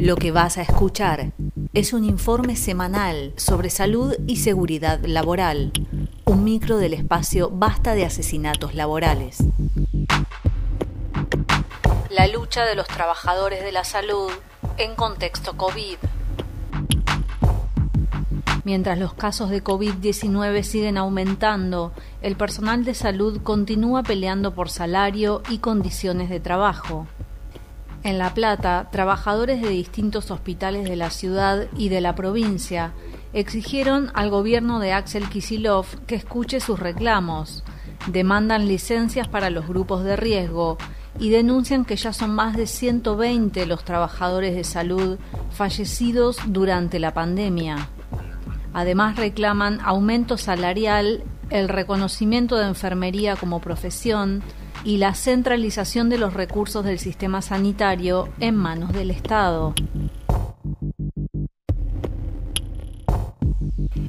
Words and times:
Lo 0.00 0.16
que 0.16 0.32
vas 0.32 0.56
a 0.56 0.62
escuchar 0.62 1.32
es 1.74 1.92
un 1.92 2.04
informe 2.04 2.56
semanal 2.56 3.34
sobre 3.36 3.68
salud 3.68 4.16
y 4.26 4.36
seguridad 4.36 4.98
laboral, 5.04 5.72
un 6.24 6.42
micro 6.42 6.78
del 6.78 6.94
espacio 6.94 7.50
Basta 7.50 7.94
de 7.94 8.06
asesinatos 8.06 8.74
laborales. 8.74 9.44
La 12.08 12.26
lucha 12.28 12.64
de 12.64 12.76
los 12.76 12.88
trabajadores 12.88 13.62
de 13.62 13.72
la 13.72 13.84
salud 13.84 14.30
en 14.78 14.94
contexto 14.94 15.58
COVID. 15.58 15.98
Mientras 18.64 18.98
los 18.98 19.12
casos 19.12 19.50
de 19.50 19.62
COVID-19 19.62 20.62
siguen 20.62 20.96
aumentando, 20.96 21.92
el 22.22 22.36
personal 22.36 22.86
de 22.86 22.94
salud 22.94 23.42
continúa 23.42 24.02
peleando 24.02 24.54
por 24.54 24.70
salario 24.70 25.42
y 25.50 25.58
condiciones 25.58 26.30
de 26.30 26.40
trabajo. 26.40 27.06
En 28.02 28.16
La 28.16 28.32
Plata, 28.32 28.88
trabajadores 28.90 29.60
de 29.60 29.68
distintos 29.68 30.30
hospitales 30.30 30.88
de 30.88 30.96
la 30.96 31.10
ciudad 31.10 31.66
y 31.76 31.90
de 31.90 32.00
la 32.00 32.14
provincia 32.14 32.92
exigieron 33.34 34.10
al 34.14 34.30
gobierno 34.30 34.80
de 34.80 34.92
Axel 34.92 35.28
Kisilov 35.28 35.84
que 36.06 36.14
escuche 36.14 36.60
sus 36.60 36.80
reclamos, 36.80 37.62
demandan 38.06 38.66
licencias 38.66 39.28
para 39.28 39.50
los 39.50 39.68
grupos 39.68 40.02
de 40.02 40.16
riesgo 40.16 40.78
y 41.18 41.28
denuncian 41.28 41.84
que 41.84 41.96
ya 41.96 42.14
son 42.14 42.30
más 42.30 42.56
de 42.56 42.66
120 42.66 43.66
los 43.66 43.84
trabajadores 43.84 44.54
de 44.54 44.64
salud 44.64 45.18
fallecidos 45.50 46.38
durante 46.46 46.98
la 46.98 47.12
pandemia. 47.12 47.90
Además 48.72 49.16
reclaman 49.16 49.78
aumento 49.84 50.38
salarial, 50.38 51.22
el 51.50 51.68
reconocimiento 51.68 52.56
de 52.56 52.66
enfermería 52.66 53.36
como 53.36 53.60
profesión, 53.60 54.42
y 54.84 54.96
la 54.96 55.14
centralización 55.14 56.08
de 56.08 56.18
los 56.18 56.34
recursos 56.34 56.84
del 56.84 56.98
sistema 56.98 57.42
sanitario 57.42 58.28
en 58.40 58.56
manos 58.56 58.92
del 58.92 59.10
Estado. 59.10 59.74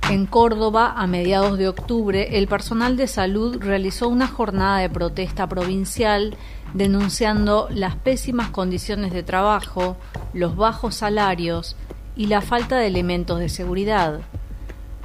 En 0.09 0.25
Córdoba, 0.25 0.93
a 0.97 1.07
mediados 1.07 1.57
de 1.57 1.69
octubre, 1.69 2.37
el 2.37 2.47
personal 2.47 2.97
de 2.97 3.07
salud 3.07 3.57
realizó 3.61 4.09
una 4.09 4.27
jornada 4.27 4.79
de 4.79 4.89
protesta 4.89 5.47
provincial 5.47 6.35
denunciando 6.73 7.67
las 7.71 7.95
pésimas 7.95 8.49
condiciones 8.49 9.13
de 9.13 9.23
trabajo, 9.23 9.95
los 10.33 10.55
bajos 10.55 10.95
salarios 10.95 11.75
y 12.15 12.27
la 12.27 12.41
falta 12.41 12.77
de 12.77 12.87
elementos 12.87 13.39
de 13.39 13.49
seguridad. 13.49 14.21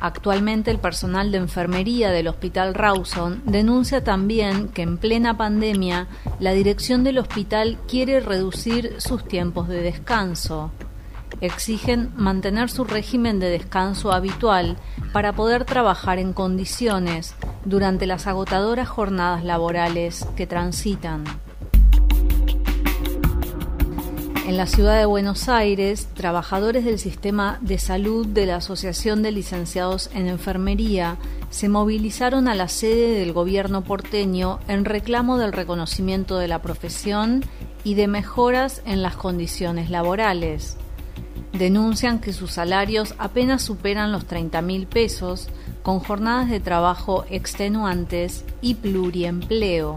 Actualmente 0.01 0.71
el 0.71 0.79
personal 0.79 1.33
de 1.33 1.39
enfermería 1.39 2.11
del 2.11 2.29
Hospital 2.29 2.75
Rawson 2.75 3.43
denuncia 3.47 4.05
también 4.05 4.69
que 4.69 4.83
en 4.83 4.99
plena 4.99 5.37
pandemia 5.37 6.07
la 6.39 6.53
dirección 6.53 7.03
del 7.03 7.19
hospital 7.19 7.79
quiere 7.89 8.21
reducir 8.21 8.97
sus 8.99 9.27
tiempos 9.27 9.69
de 9.69 9.81
descanso. 9.81 10.71
Exigen 11.41 12.13
mantener 12.15 12.71
su 12.71 12.85
régimen 12.85 13.41
de 13.41 13.49
descanso 13.49 14.13
habitual 14.13 14.77
para 15.13 15.33
poder 15.33 15.65
trabajar 15.65 16.19
en 16.19 16.33
condiciones 16.33 17.35
durante 17.65 18.07
las 18.07 18.27
agotadoras 18.27 18.89
jornadas 18.89 19.45
laborales 19.45 20.27
que 20.37 20.47
transitan. 20.47 21.25
En 24.47 24.57
la 24.57 24.69
ciudad 24.69 24.97
de 24.97 25.07
Buenos 25.07 25.49
Aires, 25.49 26.07
trabajadores 26.15 26.85
del 26.85 27.01
sistema 27.01 27.59
de 27.63 27.79
salud 27.79 28.25
de 28.29 28.47
la 28.47 28.57
Asociación 28.57 29.21
de 29.25 29.33
Licenciados 29.33 30.09
en 30.15 30.29
Enfermería 30.29 31.17
se 31.51 31.69
movilizaron 31.69 32.47
a 32.47 32.55
la 32.55 32.69
sede 32.69 33.19
del 33.19 33.33
gobierno 33.33 33.83
porteño 33.83 34.61
en 34.69 34.85
reclamo 34.85 35.37
del 35.37 35.53
reconocimiento 35.53 36.39
de 36.39 36.47
la 36.47 36.63
profesión 36.63 37.45
y 37.83 37.95
de 37.95 38.07
mejoras 38.07 38.83
en 38.87 39.03
las 39.03 39.17
condiciones 39.17 39.91
laborales. 39.91 40.77
Denuncian 41.53 42.21
que 42.21 42.33
sus 42.33 42.53
salarios 42.53 43.17
apenas 43.19 43.63
superan 43.63 44.13
los 44.13 44.27
30 44.27 44.63
mil 44.63 44.87
pesos, 44.87 45.49
con 45.83 45.99
jornadas 45.99 46.51
de 46.51 46.61
trabajo 46.61 47.25
extenuantes 47.31 48.45
y 48.61 48.75
pluriempleo. 48.75 49.97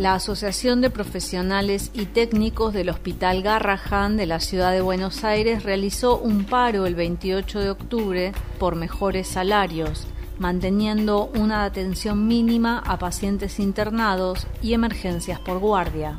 La 0.00 0.14
Asociación 0.14 0.80
de 0.80 0.88
Profesionales 0.88 1.90
y 1.92 2.06
Técnicos 2.06 2.72
del 2.72 2.88
Hospital 2.88 3.42
Garrahan 3.42 4.16
de 4.16 4.24
la 4.24 4.40
Ciudad 4.40 4.72
de 4.72 4.80
Buenos 4.80 5.24
Aires 5.24 5.62
realizó 5.62 6.16
un 6.16 6.44
paro 6.44 6.86
el 6.86 6.94
28 6.94 7.60
de 7.60 7.68
octubre 7.68 8.32
por 8.58 8.76
mejores 8.76 9.28
salarios, 9.28 10.06
manteniendo 10.38 11.30
una 11.34 11.64
atención 11.64 12.26
mínima 12.26 12.78
a 12.78 12.98
pacientes 12.98 13.60
internados 13.60 14.46
y 14.62 14.72
emergencias 14.72 15.38
por 15.38 15.58
guardia. 15.58 16.18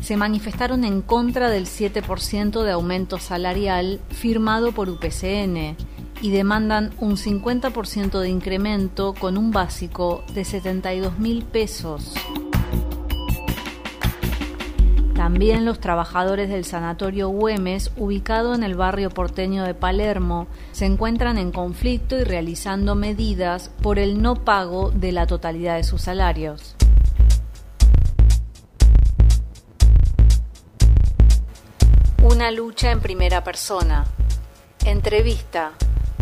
Se 0.00 0.16
manifestaron 0.16 0.84
en 0.84 1.02
contra 1.02 1.50
del 1.50 1.66
7% 1.66 2.62
de 2.62 2.70
aumento 2.70 3.18
salarial 3.18 3.98
firmado 4.10 4.70
por 4.70 4.88
UPCN 4.88 5.76
y 6.22 6.30
demandan 6.30 6.92
un 7.00 7.16
50% 7.16 8.20
de 8.20 8.28
incremento 8.28 9.12
con 9.12 9.36
un 9.36 9.50
básico 9.50 10.22
de 10.34 10.44
72 10.44 11.18
mil 11.18 11.42
pesos. 11.42 12.14
También 15.28 15.66
los 15.66 15.78
trabajadores 15.78 16.48
del 16.48 16.64
Sanatorio 16.64 17.28
Güemes, 17.28 17.90
ubicado 17.98 18.54
en 18.54 18.62
el 18.62 18.76
barrio 18.76 19.10
porteño 19.10 19.62
de 19.62 19.74
Palermo, 19.74 20.46
se 20.72 20.86
encuentran 20.86 21.36
en 21.36 21.52
conflicto 21.52 22.18
y 22.18 22.24
realizando 22.24 22.94
medidas 22.94 23.70
por 23.82 23.98
el 23.98 24.22
no 24.22 24.36
pago 24.36 24.90
de 24.90 25.12
la 25.12 25.26
totalidad 25.26 25.76
de 25.76 25.84
sus 25.84 26.00
salarios. 26.00 26.76
Una 32.22 32.50
lucha 32.50 32.90
en 32.90 33.00
primera 33.00 33.44
persona. 33.44 34.06
Entrevista. 34.86 35.72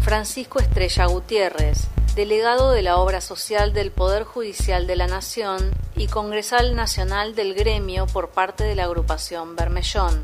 Francisco 0.03 0.59
Estrella 0.59 1.07
Gutiérrez, 1.07 1.87
delegado 2.17 2.71
de 2.71 2.81
la 2.81 2.97
obra 2.97 3.21
social 3.21 3.75
del 3.75 3.91
Poder 3.91 4.25
Judicial 4.25 4.87
de 4.87 4.97
la 4.97 5.07
Nación 5.07 5.59
y 5.97 6.07
congresal 6.07 6.75
nacional 6.75 7.35
del 7.35 7.53
gremio 7.53 8.07
por 8.07 8.31
parte 8.31 8.65
de 8.65 8.75
la 8.75 8.85
agrupación 8.85 9.55
Bermellón. 9.55 10.23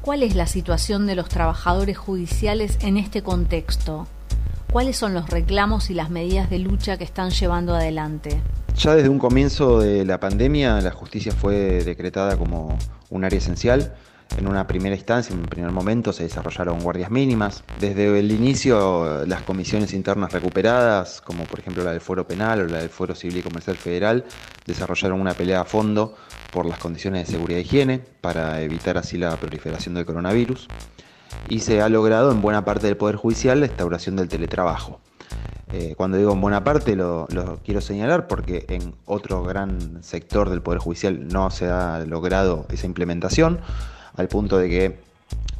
¿Cuál 0.00 0.22
es 0.22 0.34
la 0.34 0.46
situación 0.46 1.06
de 1.06 1.16
los 1.16 1.28
trabajadores 1.28 1.98
judiciales 1.98 2.78
en 2.80 2.96
este 2.96 3.22
contexto? 3.22 4.06
¿Cuáles 4.72 4.96
son 4.96 5.12
los 5.12 5.28
reclamos 5.28 5.90
y 5.90 5.94
las 5.94 6.08
medidas 6.08 6.48
de 6.48 6.58
lucha 6.58 6.96
que 6.96 7.04
están 7.04 7.28
llevando 7.28 7.74
adelante? 7.74 8.40
Ya 8.74 8.94
desde 8.94 9.10
un 9.10 9.18
comienzo 9.18 9.80
de 9.80 10.06
la 10.06 10.18
pandemia, 10.18 10.80
la 10.80 10.92
justicia 10.92 11.32
fue 11.32 11.84
decretada 11.84 12.38
como 12.38 12.78
un 13.10 13.24
área 13.24 13.38
esencial 13.38 13.94
en 14.36 14.46
una 14.46 14.66
primera 14.66 14.94
instancia, 14.94 15.32
en 15.32 15.40
un 15.40 15.46
primer 15.46 15.72
momento, 15.72 16.12
se 16.12 16.22
desarrollaron 16.22 16.80
guardias 16.80 17.10
mínimas. 17.10 17.64
Desde 17.80 18.18
el 18.18 18.30
inicio, 18.30 19.24
las 19.26 19.42
comisiones 19.42 19.92
internas 19.92 20.32
recuperadas, 20.32 21.20
como 21.20 21.44
por 21.44 21.60
ejemplo 21.60 21.82
la 21.82 21.92
del 21.92 22.00
Foro 22.00 22.26
Penal 22.26 22.60
o 22.60 22.66
la 22.66 22.78
del 22.78 22.88
Foro 22.88 23.14
Civil 23.14 23.38
y 23.38 23.42
Comercial 23.42 23.76
Federal, 23.76 24.24
desarrollaron 24.66 25.20
una 25.20 25.34
pelea 25.34 25.62
a 25.62 25.64
fondo 25.64 26.14
por 26.52 26.66
las 26.66 26.78
condiciones 26.78 27.26
de 27.26 27.32
seguridad 27.32 27.58
e 27.58 27.62
higiene 27.62 28.00
para 28.20 28.60
evitar 28.60 28.98
así 28.98 29.18
la 29.18 29.34
proliferación 29.36 29.94
del 29.94 30.06
coronavirus. 30.06 30.68
Y 31.48 31.60
se 31.60 31.80
ha 31.80 31.88
logrado 31.88 32.30
en 32.30 32.40
buena 32.40 32.64
parte 32.64 32.86
del 32.86 32.96
Poder 32.96 33.16
Judicial 33.16 33.60
la 33.60 33.66
instauración 33.66 34.16
del 34.16 34.28
teletrabajo. 34.28 35.00
Eh, 35.70 35.94
cuando 35.96 36.16
digo 36.16 36.32
en 36.32 36.40
buena 36.40 36.64
parte 36.64 36.96
lo, 36.96 37.28
quiero 37.62 37.82
señalar 37.82 38.26
porque 38.26 38.64
en 38.70 38.94
otro 39.04 39.42
gran 39.42 40.02
sector 40.02 40.48
del 40.48 40.62
Poder 40.62 40.80
Judicial 40.80 41.28
no 41.28 41.50
se 41.50 41.66
ha 41.66 42.04
logrado 42.06 42.66
esa 42.70 42.86
implementación 42.86 43.60
al 44.18 44.28
punto 44.28 44.58
de 44.58 44.68
que 44.68 44.98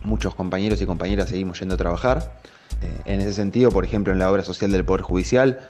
muchos 0.03 0.35
compañeros 0.35 0.81
y 0.83 0.87
compañeras 0.87 1.29
seguimos 1.29 1.59
yendo 1.61 1.75
a 1.75 1.79
trabajar. 1.79 2.41
Eh, 2.83 3.01
en 3.07 3.21
ese 3.21 3.33
sentido, 3.33 3.71
por 3.71 3.85
ejemplo, 3.85 4.13
en 4.13 4.19
la 4.19 4.31
obra 4.31 4.45
social 4.45 4.71
del 4.71 4.85
Poder 4.85 5.03
Judicial, 5.03 5.61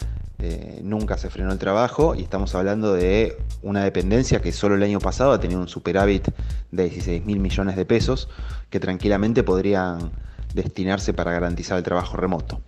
eh, 0.40 0.80
nunca 0.82 1.18
se 1.18 1.30
frenó 1.30 1.52
el 1.52 1.58
trabajo 1.58 2.14
y 2.14 2.22
estamos 2.22 2.54
hablando 2.54 2.94
de 2.94 3.36
una 3.62 3.82
dependencia 3.82 4.40
que 4.40 4.52
solo 4.52 4.76
el 4.76 4.82
año 4.82 5.00
pasado 5.00 5.32
ha 5.32 5.40
tenido 5.40 5.60
un 5.60 5.68
superávit 5.68 6.28
de 6.70 6.84
16 6.84 7.24
mil 7.26 7.40
millones 7.40 7.74
de 7.76 7.84
pesos 7.84 8.28
que 8.70 8.78
tranquilamente 8.78 9.42
podrían 9.42 10.12
destinarse 10.54 11.12
para 11.12 11.32
garantizar 11.32 11.76
el 11.76 11.84
trabajo 11.84 12.16
remoto. 12.16 12.60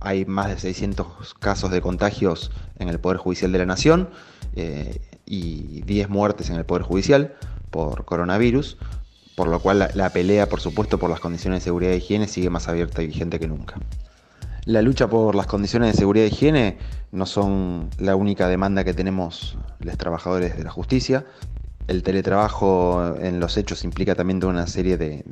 Hay 0.00 0.24
más 0.24 0.48
de 0.48 0.58
600 0.58 1.34
casos 1.34 1.70
de 1.70 1.82
contagios 1.82 2.50
en 2.78 2.88
el 2.88 2.98
Poder 2.98 3.18
Judicial 3.18 3.52
de 3.52 3.58
la 3.58 3.66
Nación 3.66 4.08
eh, 4.56 5.00
y 5.26 5.82
10 5.82 6.08
muertes 6.08 6.48
en 6.48 6.56
el 6.56 6.64
Poder 6.64 6.82
Judicial 6.82 7.34
por 7.70 8.06
coronavirus, 8.06 8.78
por 9.40 9.48
lo 9.48 9.58
cual 9.58 9.88
la, 9.94 10.10
pelea, 10.10 10.50
por 10.50 10.60
supuesto, 10.60 10.98
por 10.98 11.08
las 11.08 11.18
condiciones 11.18 11.60
de 11.60 11.64
seguridad 11.64 11.92
y 11.92 11.96
higiene 11.96 12.28
sigue 12.28 12.50
más 12.50 12.68
abierta 12.68 13.00
y 13.00 13.06
vigente 13.06 13.40
que 13.40 13.48
nunca. 13.48 13.76
La 14.66 14.82
lucha 14.82 15.08
por 15.08 15.34
las 15.34 15.46
condiciones 15.46 15.92
de 15.92 15.98
seguridad 15.98 16.26
y 16.26 16.28
higiene 16.28 16.76
no 17.10 17.24
son 17.24 17.88
la 17.96 18.16
única 18.16 18.48
demanda 18.48 18.84
que 18.84 18.92
tenemos 18.92 19.56
los 19.78 19.96
trabajadores 19.96 20.58
de 20.58 20.64
la 20.64 20.70
justicia. 20.70 21.24
El 21.88 22.02
teletrabajo 22.02 23.16
en 23.18 23.40
los 23.40 23.56
hechos 23.56 23.82
implica 23.82 24.14
también 24.14 24.40
toda 24.40 24.52
una 24.52 24.66
serie 24.66 24.98
de, 24.98 25.22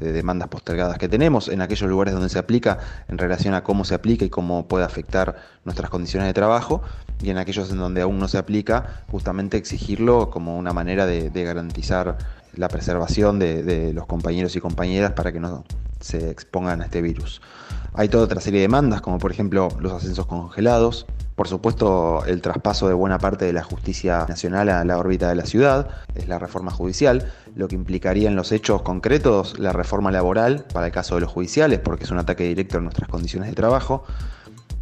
demandas 0.00 0.48
postergadas 0.48 0.96
que 0.96 1.10
tenemos 1.10 1.48
en 1.48 1.60
aquellos 1.60 1.90
lugares 1.90 2.14
donde 2.14 2.30
se 2.30 2.38
aplica 2.38 2.78
en 3.06 3.18
relación 3.18 3.52
a 3.52 3.62
cómo 3.62 3.84
se 3.84 3.94
aplica 3.94 4.24
y 4.24 4.30
cómo 4.30 4.66
puede 4.66 4.86
afectar 4.86 5.36
nuestras 5.66 5.90
condiciones 5.90 6.26
de 6.26 6.32
trabajo 6.32 6.80
y 7.22 7.30
en 7.30 7.38
aquellos 7.38 7.70
en 7.70 7.78
donde 7.78 8.00
aún 8.00 8.18
no 8.18 8.28
se 8.28 8.38
aplica 8.38 9.04
justamente 9.10 9.56
exigirlo 9.56 10.30
como 10.30 10.56
una 10.56 10.72
manera 10.72 11.06
de, 11.06 11.30
garantizar 11.44 12.18
la 12.54 12.68
preservación 12.68 13.38
de, 13.38 13.92
los 13.92 14.06
compañeros 14.06 14.54
y 14.56 14.60
compañeras 14.60 15.12
para 15.12 15.32
que 15.32 15.40
no 15.40 15.64
se 16.00 16.30
expongan 16.30 16.80
a 16.82 16.84
este 16.84 17.02
virus. 17.02 17.40
Hay 17.94 18.08
toda 18.08 18.24
otra 18.24 18.40
serie 18.40 18.60
de 18.60 18.66
demandas 18.66 19.00
como 19.00 19.18
por 19.18 19.32
ejemplo 19.32 19.68
los 19.80 19.92
ascensos 19.92 20.26
congelados, 20.26 21.06
por 21.38 21.46
supuesto, 21.46 22.24
el 22.26 22.42
traspaso 22.42 22.88
de 22.88 22.94
buena 22.94 23.18
parte 23.18 23.44
de 23.44 23.52
la 23.52 23.62
justicia 23.62 24.26
nacional 24.28 24.68
a 24.70 24.84
la 24.84 24.98
órbita 24.98 25.28
de 25.28 25.36
la 25.36 25.46
ciudad 25.46 25.86
es 26.16 26.26
la 26.26 26.40
reforma 26.40 26.72
judicial, 26.72 27.32
lo 27.54 27.68
que 27.68 27.76
implicaría 27.76 28.28
en 28.28 28.34
los 28.34 28.50
hechos 28.50 28.82
concretos 28.82 29.56
la 29.56 29.72
reforma 29.72 30.10
laboral 30.10 30.66
para 30.74 30.86
el 30.86 30.92
caso 30.92 31.14
de 31.14 31.20
los 31.20 31.30
judiciales, 31.30 31.78
porque 31.78 32.02
es 32.02 32.10
un 32.10 32.18
ataque 32.18 32.42
directo 32.42 32.78
a 32.78 32.80
nuestras 32.80 33.08
condiciones 33.08 33.50
de 33.50 33.54
trabajo. 33.54 34.02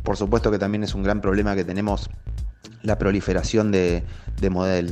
Por 0.02 0.16
supuesto 0.16 0.50
que 0.50 0.58
también 0.58 0.82
es 0.82 0.94
un 0.94 1.02
gran 1.02 1.20
problema 1.20 1.54
que 1.54 1.64
tenemos 1.64 2.08
la 2.87 2.99
proliferación 2.99 3.73
de, 3.73 4.05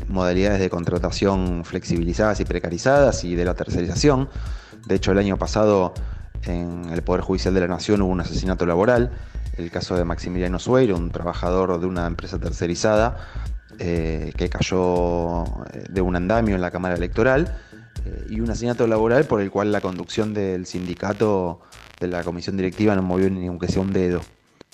modalidades 0.09 0.61
de 0.61 0.69
contratación 0.69 1.65
flexibilizadas 1.65 2.41
y 2.41 2.45
precarizadas 2.45 3.25
y 3.25 3.37
de 3.37 3.45
la 3.45 3.55
tercerización. 3.55 4.29
De 4.87 4.97
hecho, 4.97 5.13
el 5.13 5.19
año 5.19 5.39
pasado 5.39 5.95
en 6.43 6.91
el 6.93 7.03
Poder 7.03 7.23
Judicial 7.23 7.55
de 7.55 7.61
la 7.61 7.69
Nación 7.69 8.03
hubo 8.03 8.11
un 8.11 8.21
asesinato 8.21 8.67
laboral 8.67 9.13
el 9.57 9.71
caso 9.71 9.97
de 9.97 10.05
Maximiliano 10.05 10.59
Sueiro, 10.59 10.97
un 10.97 11.11
trabajador 11.11 11.79
de 11.79 11.87
una 11.87 12.09
empresa 12.09 12.41
tercerizada 12.41 13.17
eh, 13.79 14.33
que 14.37 14.49
cayó 14.49 15.45
eh, 15.73 15.85
de 15.89 16.01
un 16.01 16.17
andamio 16.17 16.57
en 16.57 16.61
la 16.61 16.73
Cámara 16.73 16.97
Electoral 16.97 17.57
eh, 18.05 18.27
y 18.31 18.41
un 18.41 18.51
asesinato 18.51 18.89
laboral 18.89 19.25
por 19.27 19.41
el 19.41 19.53
cual 19.53 19.71
la 19.71 19.81
conducción 19.81 20.35
del 20.35 20.67
sindicato 20.67 21.61
de 22.01 22.09
la 22.09 22.25
comisión 22.25 22.57
directiva 22.57 22.97
no 22.97 23.03
movió 23.03 23.31
ni 23.31 23.47
aunque 23.47 23.69
sea 23.69 23.83
un 23.83 23.93
dedo. 23.93 24.21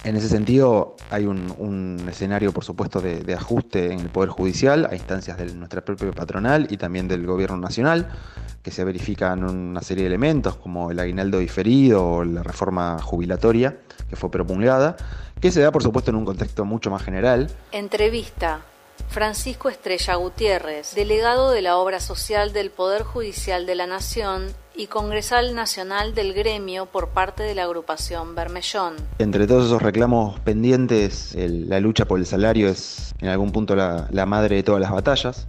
En 0.02 0.16
ese 0.16 0.28
sentido, 0.28 0.96
hay 1.10 1.26
un, 1.26 2.02
escenario, 2.08 2.52
por 2.52 2.64
supuesto, 2.64 3.00
de, 3.00 3.20
de, 3.20 3.34
ajuste 3.34 3.92
en 3.92 4.00
el 4.00 4.08
Poder 4.08 4.30
Judicial 4.30 4.88
a 4.90 4.94
instancias 4.94 5.36
de 5.36 5.52
nuestra 5.52 5.84
propia 5.84 6.10
patronal 6.12 6.66
y 6.70 6.78
también 6.78 7.06
del 7.06 7.26
Gobierno 7.26 7.58
Nacional, 7.58 8.08
que 8.62 8.70
se 8.70 8.82
verifican 8.84 9.44
una 9.44 9.82
serie 9.82 10.04
de 10.04 10.08
elementos 10.08 10.56
como 10.56 10.90
el 10.90 10.98
aguinaldo 10.98 11.38
diferido 11.38 12.06
o 12.06 12.24
la 12.24 12.42
reforma 12.42 12.98
jubilatoria 13.02 13.76
que 14.08 14.16
fue 14.16 14.30
promulgada, 14.30 14.96
que 15.40 15.52
se 15.52 15.60
da 15.60 15.70
por 15.70 15.82
supuesto 15.82 16.10
en 16.10 16.16
un 16.16 16.24
contexto 16.24 16.64
mucho 16.64 16.90
más 16.90 17.02
general. 17.02 17.50
Entrevista. 17.72 18.62
Francisco 19.08 19.68
Estrella 19.68 20.14
Gutiérrez, 20.16 20.94
delegado 20.94 21.50
de 21.50 21.62
la 21.62 21.78
Obra 21.78 22.00
Social 22.00 22.52
del 22.52 22.70
Poder 22.70 23.02
Judicial 23.02 23.66
de 23.66 23.74
la 23.74 23.86
Nación 23.86 24.46
y 24.76 24.86
congresal 24.86 25.54
nacional 25.54 26.14
del 26.14 26.32
gremio 26.32 26.86
por 26.86 27.08
parte 27.08 27.42
de 27.42 27.54
la 27.54 27.64
agrupación 27.64 28.34
Bermellón. 28.34 28.94
Entre 29.18 29.46
todos 29.46 29.66
esos 29.66 29.82
reclamos 29.82 30.38
pendientes, 30.40 31.36
la 31.36 31.80
lucha 31.80 32.06
por 32.06 32.18
el 32.18 32.26
salario 32.26 32.68
es 32.68 33.14
en 33.20 33.28
algún 33.28 33.52
punto 33.52 33.76
la, 33.76 34.26
madre 34.26 34.56
de 34.56 34.62
todas 34.62 34.80
las 34.80 34.90
batallas. 34.90 35.46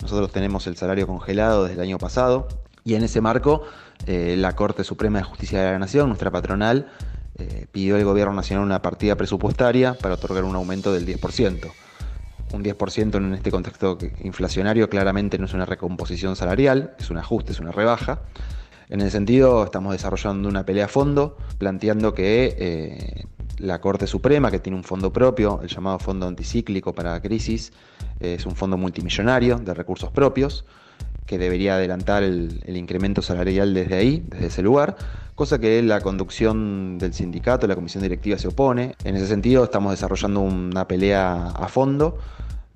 Nosotros 0.00 0.32
tenemos 0.32 0.66
el 0.66 0.76
salario 0.76 1.06
congelado 1.06 1.64
desde 1.64 1.76
el 1.76 1.82
año 1.82 1.98
pasado 1.98 2.48
y 2.84 2.94
en 2.94 3.04
ese 3.04 3.20
marco 3.20 3.62
eh, 4.06 4.34
la 4.36 4.56
Corte 4.56 4.84
Suprema 4.84 5.18
de 5.18 5.24
Justicia 5.24 5.60
de 5.60 5.72
la 5.72 5.78
Nación, 5.78 6.08
nuestra 6.08 6.30
patronal, 6.30 6.90
eh, 7.38 7.66
pidió 7.70 7.96
al 7.96 8.04
gobierno 8.04 8.34
nacional 8.34 8.64
una 8.64 8.82
partida 8.82 9.16
presupuestaria 9.16 9.94
para 9.94 10.14
otorgar 10.14 10.44
un 10.44 10.56
aumento 10.56 10.92
del 10.92 11.06
10%. 11.06 11.70
Un 12.52 12.62
10% 12.62 13.16
en 13.16 13.32
este 13.32 13.50
contexto 13.50 13.96
inflacionario 14.22 14.90
claramente 14.90 15.38
no 15.38 15.46
es 15.46 15.54
una 15.54 15.64
recomposición 15.64 16.36
salarial, 16.36 16.94
es 16.98 17.08
un 17.08 17.16
ajuste, 17.16 17.52
es 17.52 17.60
una 17.60 17.72
rebaja. 17.72 18.20
En 18.92 19.00
ese 19.00 19.12
sentido, 19.12 19.64
estamos 19.64 19.92
desarrollando 19.92 20.50
una 20.50 20.66
pelea 20.66 20.84
a 20.84 20.88
fondo, 20.88 21.38
planteando 21.56 22.12
que 22.12 22.54
eh, 22.58 23.24
la 23.56 23.80
Corte 23.80 24.06
Suprema, 24.06 24.50
que 24.50 24.58
tiene 24.58 24.76
un 24.76 24.84
fondo 24.84 25.10
propio, 25.10 25.60
el 25.62 25.68
llamado 25.68 25.98
Fondo 25.98 26.26
Anticíclico 26.26 26.94
para 26.94 27.12
la 27.12 27.22
Crisis, 27.22 27.72
es 28.20 28.44
un 28.44 28.54
fondo 28.54 28.76
multimillonario 28.76 29.56
de 29.56 29.72
recursos 29.72 30.10
propios, 30.10 30.66
que 31.24 31.38
debería 31.38 31.76
adelantar 31.76 32.22
el, 32.22 32.60
incremento 32.66 33.22
salarial 33.22 33.72
desde 33.72 33.94
ahí, 33.94 34.26
desde 34.28 34.48
ese 34.48 34.62
lugar, 34.62 34.94
cosa 35.34 35.58
que 35.58 35.82
la 35.82 36.02
conducción 36.02 36.98
del 36.98 37.14
sindicato, 37.14 37.66
la 37.66 37.74
comisión 37.74 38.02
directiva 38.02 38.36
se 38.36 38.48
opone. 38.48 38.94
En 39.04 39.16
ese 39.16 39.26
sentido 39.26 39.64
estamos 39.64 39.92
desarrollando 39.92 40.40
una 40.40 40.86
pelea 40.86 41.46
a 41.46 41.68
fondo. 41.68 42.18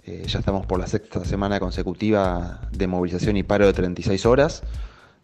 Eh, 0.02 0.24
ya 0.26 0.38
estamos 0.38 0.64
por 0.64 0.80
la 0.80 0.86
sexta 0.86 1.22
semana 1.26 1.60
consecutiva 1.60 2.62
de 2.72 2.86
movilización 2.86 3.36
y 3.36 3.42
paro 3.42 3.66
de 3.66 3.74
36 3.74 4.24
horas, 4.24 4.62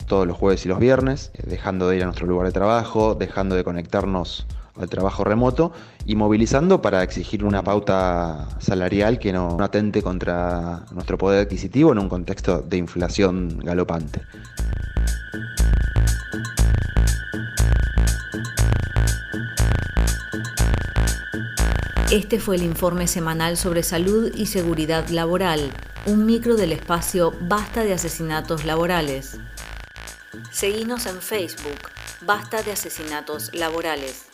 todos 0.06 0.26
los 0.26 0.36
jueves 0.36 0.64
y 0.64 0.68
los 0.68 0.78
viernes, 0.78 1.30
eh, 1.34 1.42
dejando 1.46 1.88
de 1.88 1.96
ir 1.96 2.02
a 2.02 2.06
nuestro 2.06 2.26
lugar 2.26 2.46
de 2.46 2.52
trabajo, 2.52 3.14
dejando 3.14 3.54
de 3.54 3.64
conectarnos 3.64 4.46
al 4.80 4.88
trabajo 4.88 5.24
remoto 5.24 5.72
y 6.06 6.16
movilizando 6.16 6.80
para 6.80 7.02
exigir 7.02 7.44
una 7.44 7.62
pauta 7.62 8.48
salarial 8.58 9.18
que 9.18 9.32
no, 9.32 9.56
atente 9.60 10.02
contra 10.02 10.84
nuestro 10.92 11.18
poder 11.18 11.46
adquisitivo 11.46 11.92
en 11.92 11.98
un 11.98 12.08
contexto 12.08 12.60
de 12.60 12.78
inflación 12.78 13.58
galopante. 13.62 14.22
Este 22.10 22.38
fue 22.38 22.56
el 22.56 22.62
informe 22.62 23.06
semanal 23.06 23.56
sobre 23.56 23.82
salud 23.82 24.30
y 24.34 24.44
seguridad 24.44 25.08
laboral, 25.08 25.70
un 26.04 26.26
micro 26.26 26.56
del 26.56 26.72
espacio 26.72 27.32
Basta 27.40 27.84
de 27.84 27.94
Asesinatos 27.94 28.66
Laborales. 28.66 29.38
Seguimos 30.50 31.06
en 31.06 31.20
Facebook, 31.20 31.90
Basta 32.22 32.62
de 32.62 32.72
Asesinatos 32.72 33.50
Laborales. 33.54 34.26